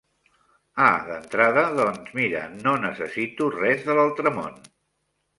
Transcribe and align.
Ah 0.85 1.01
d'entrada, 1.09 1.65
doncs 1.79 2.09
mira, 2.19 2.41
no 2.67 2.73
necessito 2.85 3.49
res 3.57 3.85
de 3.91 3.97
l'altre 3.99 4.33
món. 4.39 4.57